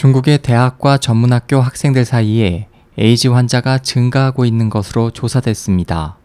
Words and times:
중국의 0.00 0.38
대학과 0.38 0.96
전문학교 0.96 1.60
학생들 1.60 2.06
사이에 2.06 2.68
에이즈 2.96 3.28
환자가 3.28 3.80
증가하고 3.80 4.46
있는 4.46 4.70
것으로 4.70 5.10
조사됐습니다. 5.10 6.16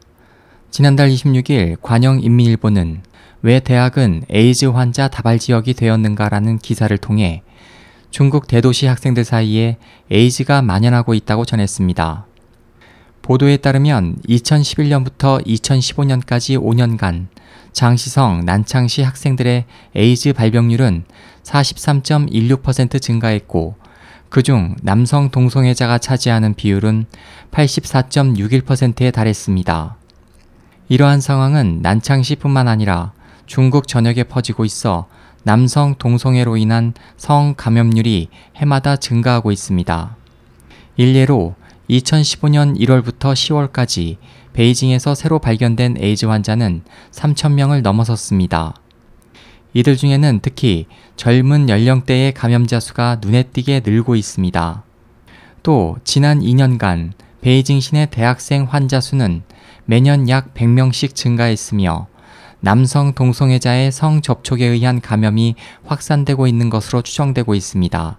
지난달 0.72 1.10
26일 1.10 1.82
관영인민일보는 1.82 3.02
왜 3.42 3.60
대학은 3.60 4.24
에이즈 4.30 4.68
환자 4.68 5.10
다발 5.10 5.40
지역이 5.40 5.74
되었는가라는 5.74 6.60
기사를 6.60 6.98
통해 7.00 7.44
중국 8.12 8.48
대도시 8.48 8.86
학생들 8.86 9.26
사이에 9.26 9.76
에이즈가 10.10 10.62
만연하고 10.62 11.14
있다고 11.14 11.44
전했습니다. 11.44 12.28
보도에 13.24 13.58
따르면 13.58 14.20
2011년부터 14.30 15.46
2015년까지 15.46 16.58
5년간 16.58 17.28
장시성, 17.74 18.46
난창시 18.46 19.02
학생들의 19.02 19.66
에이즈 19.96 20.32
발병률은 20.32 21.04
43.16% 21.46 23.02
증가했고, 23.02 23.76
그중 24.30 24.76
남성 24.82 25.30
동성애자가 25.30 25.98
차지하는 26.00 26.56
비율은 26.56 27.06
84.61%에 27.52 29.12
달했습니다. 29.12 29.96
이러한 30.90 31.22
상황은 31.22 31.80
난창시뿐만 31.82 32.68
아니라 32.68 33.14
중국 33.46 33.88
전역에 33.88 34.24
퍼지고 34.24 34.66
있어 34.66 35.08
남성 35.44 35.96
동성애로 35.96 36.58
인한 36.58 36.94
성 37.18 37.54
감염률이 37.56 38.30
해마다 38.56 38.96
증가하고 38.96 39.52
있습니다. 39.52 40.16
일례로 40.98 41.56
2015년 41.90 42.78
1월부터 42.80 43.34
10월까지 43.34 44.18
베이징에서 44.54 45.14
새로 45.14 45.40
발견된 45.40 45.98
에이즈 46.00 46.26
환자는 46.26 46.82
3,000명을 47.12 47.82
넘어섰습니다. 47.82 48.74
이들 49.76 49.98
중에는 49.98 50.40
특히 50.42 50.86
젊은 51.18 51.68
연령대의 51.68 52.34
감염자 52.34 52.80
수가 52.80 53.20
눈에 53.22 53.44
띄게 53.44 53.82
늘고 53.84 54.16
있습니다. 54.16 54.84
또 55.64 55.98
지난 56.06 56.40
2년간 56.40 57.12
베이징 57.42 57.82
시내 57.82 58.06
대학생 58.10 58.64
환자 58.64 59.02
수는 59.02 59.44
매년 59.84 60.30
약 60.30 60.54
100명씩 60.54 61.14
증가했으며 61.14 62.08
남성 62.62 63.14
동성애자의 63.16 63.92
성 63.92 64.22
접촉에 64.22 64.66
의한 64.66 65.02
감염이 65.02 65.56
확산되고 65.84 66.48
있는 66.48 66.70
것으로 66.70 67.02
추정되고 67.02 67.54
있습니다. 67.54 68.18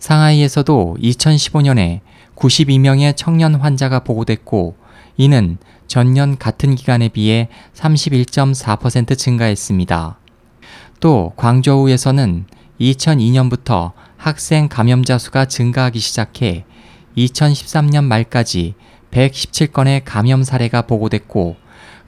상하이에서도 0.00 0.96
2015년에 1.00 2.00
92명의 2.34 3.16
청년 3.16 3.54
환자가 3.54 4.00
보고됐고 4.00 4.76
이는 5.16 5.58
전년 5.86 6.36
같은 6.36 6.74
기간에 6.74 7.08
비해 7.08 7.48
31.4% 7.72 9.16
증가했습니다. 9.16 10.18
또 11.00 11.32
광저우에서는 11.36 12.46
2002년부터 12.80 13.92
학생 14.16 14.68
감염자 14.68 15.18
수가 15.18 15.44
증가하기 15.46 15.98
시작해 15.98 16.64
2013년 17.16 18.04
말까지 18.04 18.74
117건의 19.10 20.02
감염 20.04 20.42
사례가 20.42 20.82
보고됐고 20.82 21.56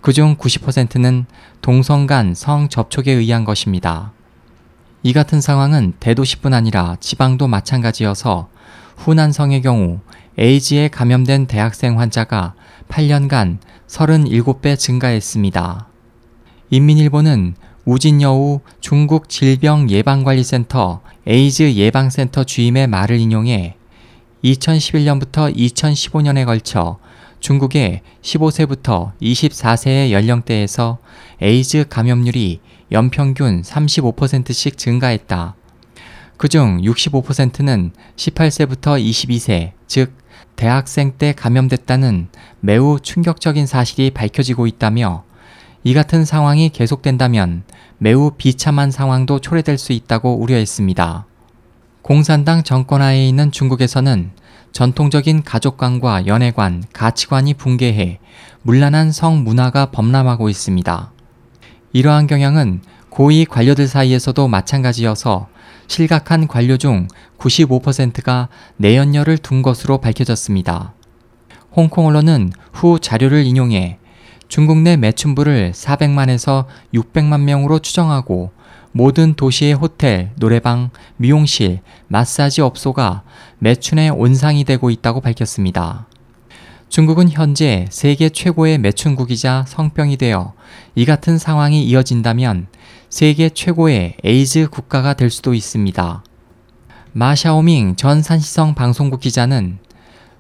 그중 0.01 0.37
90%는 0.37 1.27
동성 1.61 2.07
간 2.07 2.35
성 2.35 2.69
접촉에 2.69 3.13
의한 3.13 3.45
것입니다. 3.45 4.13
이 5.03 5.13
같은 5.13 5.41
상황은 5.41 5.95
대도시뿐 6.01 6.55
아니라 6.55 6.97
지방도 7.01 7.47
마찬가지여서 7.49 8.49
후난성의 8.97 9.63
경우 9.63 10.01
에이즈에 10.37 10.89
감염된 10.89 11.47
대학생 11.47 11.99
환자가 11.99 12.55
8년간 12.89 13.59
37배 13.87 14.79
증가했습니다. 14.79 15.89
인민일보는 16.71 17.55
우진여우 17.91 18.61
중국 18.83 19.31
질병예방관리센터 19.31 21.01
에이즈 21.27 21.73
예방센터 21.73 22.45
주임의 22.45 22.87
말을 22.87 23.19
인용해 23.19 23.77
2011년부터 24.45 25.57
2015년에 25.57 26.45
걸쳐 26.45 26.99
중국의 27.41 28.03
15세부터 28.21 29.13
24세의 29.23 30.11
연령대에서 30.11 30.99
에이즈 31.41 31.87
감염률이 31.89 32.61
연평균 32.93 33.63
35%씩 33.63 34.77
증가했다. 34.77 35.55
그중 36.37 36.83
65%는 36.83 37.93
18세부터 38.17 39.03
22세, 39.03 39.73
즉 39.87 40.13
대학생 40.57 41.13
때 41.17 41.33
감염됐다는 41.33 42.29
매우 42.61 43.01
충격적인 43.01 43.67
사실이 43.67 44.11
밝혀지고 44.11 44.67
있다며 44.67 45.25
이 45.89 45.95
같은 45.95 46.27
상황이 46.27 46.69
계속된다면 46.69 47.63
매우 47.97 48.33
비참한 48.37 48.91
상황도 48.91 49.39
초래될 49.39 49.79
수 49.79 49.95
있다고 49.95 50.35
우려했습니다. 50.35 51.25
공산당 52.03 52.63
정권하에 52.63 53.27
있는 53.27 53.51
중국에서는 53.51 54.33
전통적인 54.73 55.45
가족관과 55.45 56.27
연애관, 56.27 56.85
가치관이 56.93 57.55
붕괴해 57.55 58.19
문란한 58.61 59.13
성문화가 59.13 59.87
범람하고 59.87 60.51
있습니다. 60.51 61.11
이러한 61.95 62.27
경향은 62.27 62.83
고위 63.09 63.47
관료들 63.47 63.89
사이에서도 63.89 64.47
마찬가지여서 64.47 65.49
실각한 65.87 66.49
관료 66.49 66.77
중 66.77 67.09
95%가 67.39 68.51
내연녀를 68.77 69.39
둔 69.39 69.63
것으로 69.63 70.03
밝혀졌습니다. 70.03 70.93
홍콩 71.73 72.09
언론은 72.09 72.53
후 72.75 72.99
자료를 72.99 73.47
인용해 73.47 73.98
중국 74.49 74.79
내 74.79 74.97
매춘부를 74.97 75.73
400만에서 75.73 76.65
600만 76.95 77.41
명으로 77.43 77.81
추정하고 77.81 78.51
모든 78.93 79.35
도시의 79.35 79.75
호텔, 79.75 80.33
노래방, 80.37 80.89
미용실, 81.19 81.81
마사지 82.09 82.63
업소가 82.63 83.23
매춘의 83.59 84.11
온상이 84.11 84.65
되고 84.65 84.89
있다고 84.89 85.21
밝혔습니다. 85.21 86.07
중국은 86.89 87.29
현재 87.29 87.87
세계 87.91 88.31
최고의 88.31 88.79
매춘국이자 88.79 89.67
성병이 89.69 90.17
되어 90.17 90.55
이 90.95 91.05
같은 91.05 91.37
상황이 91.37 91.85
이어진다면 91.85 92.69
세계 93.11 93.51
최고의 93.51 94.17
에이즈 94.25 94.69
국가가 94.71 95.13
될 95.13 95.29
수도 95.29 95.53
있습니다. 95.53 96.25
마샤오밍 97.13 97.97
전 97.97 98.23
산시성 98.23 98.75
방송국 98.75 99.21
기자는 99.21 99.79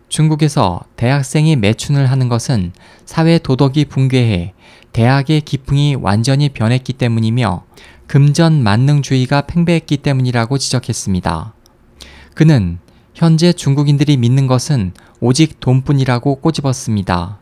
중국에서 0.08 0.80
대학생이 0.96 1.56
매춘을 1.56 2.10
하는 2.10 2.28
것은 2.28 2.72
사회 3.04 3.38
도덕이 3.38 3.86
붕괴해 3.86 4.54
대학의 4.92 5.42
기풍이 5.42 5.94
완전히 5.94 6.48
변했기 6.48 6.94
때문이며 6.94 7.64
금전 8.06 8.62
만능주의가 8.62 9.42
팽배했기 9.42 9.98
때문이라고 9.98 10.56
지적했습니다. 10.56 11.52
그는 12.34 12.78
현재 13.14 13.52
중국인들이 13.52 14.16
믿는 14.16 14.46
것은 14.46 14.92
오직 15.20 15.60
돈뿐이라고 15.60 16.36
꼬집었습니다. 16.36 17.38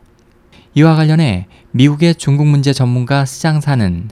이와 0.73 0.95
관련해 0.95 1.47
미국의 1.71 2.15
중국 2.15 2.47
문제 2.47 2.73
전문가 2.73 3.25
스장사는 3.25 4.09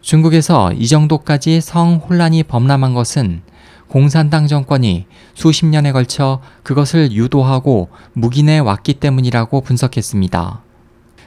중국에서 0.00 0.72
이 0.72 0.86
정도까지 0.86 1.60
성 1.60 1.96
혼란이 1.96 2.42
범람한 2.42 2.94
것은 2.94 3.42
공산당 3.88 4.46
정권이 4.46 5.06
수십 5.34 5.66
년에 5.66 5.92
걸쳐 5.92 6.40
그것을 6.62 7.12
유도하고 7.12 7.88
묵인해 8.14 8.58
왔기 8.58 8.94
때문이라고 8.94 9.60
분석했습니다. 9.60 10.62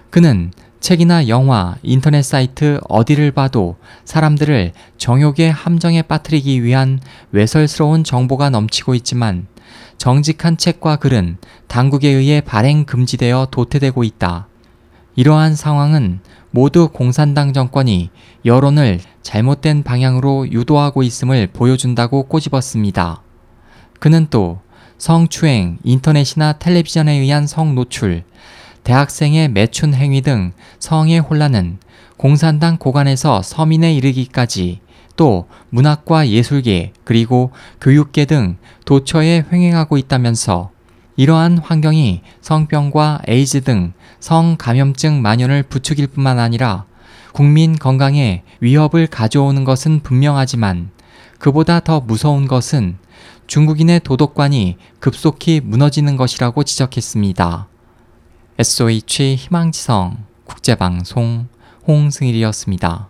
그는 0.10 0.52
책이나 0.80 1.28
영화, 1.28 1.76
인터넷 1.84 2.22
사이트 2.22 2.80
어디를 2.88 3.32
봐도 3.32 3.78
사람들을 4.06 4.72
정욕의 4.98 5.52
함정에 5.52 6.02
빠뜨리기 6.02 6.64
위한 6.64 7.00
외설스러운 7.32 8.04
정보가 8.04 8.50
넘치고 8.50 8.96
있지만 8.96 9.48
정직한 9.98 10.56
책과 10.56 10.96
글은 10.98 11.38
당국에 11.68 12.10
의해 12.10 12.40
발행 12.40 12.86
금지되어 12.86 13.48
도태되고 13.52 14.04
있다. 14.06 14.48
이러한 15.16 15.56
상황은 15.56 16.22
모두 16.52 16.90
공산당 16.90 17.54
정권이 17.54 18.10
여론을 18.46 19.00
잘못된 19.22 19.84
방향으로 19.84 20.52
유도하고 20.52 21.04
있음을 21.04 21.48
보여준다고 21.48 22.24
꼬집었습니다. 22.24 23.22
그는 24.00 24.28
또 24.30 24.60
성추행, 24.98 25.78
인터넷이나 25.84 26.54
텔레비전에 26.54 27.14
의한 27.14 27.48
성노출, 27.48 28.24
대학생의 28.84 29.50
매춘 29.50 29.94
행위 29.94 30.22
등 30.22 30.52
성의 30.80 31.20
혼란은 31.20 31.78
공산당 32.18 32.78
고관에서 32.78 33.42
서민에 33.42 33.94
이르기까지 33.94 34.82
또 35.16 35.48
문학과 35.70 36.28
예술계 36.28 36.94
그리고 37.04 37.52
교육계 37.80 38.26
등 38.26 38.58
도처에 38.86 39.46
횡행하고 39.52 39.98
있다면서 39.98 40.72
이러한 41.20 41.58
환경이 41.58 42.22
성병과 42.40 43.24
에이즈 43.28 43.66
등 43.66 43.92
성감염증 44.22 45.22
만연을 45.22 45.64
부추길 45.64 46.08
뿐만 46.08 46.40
아니라 46.40 46.86
국민 47.34 47.78
건강에 47.78 48.44
위협을 48.62 49.08
가져오는 49.08 49.66
것은 49.66 50.00
분명하지만 50.00 50.92
그보다 51.38 51.82
더 51.82 52.00
무서운 52.00 52.48
것은 52.48 53.00
중국인의 53.48 54.00
도덕관이 54.00 54.78
급속히 55.02 55.60
무너지는 55.62 56.16
것이라고 56.16 56.64
지적했습니다. 56.64 57.68
SOH 58.58 59.36
희망지성 59.36 60.24
국제방송 60.46 61.50
홍승일이었습니다. 61.86 63.10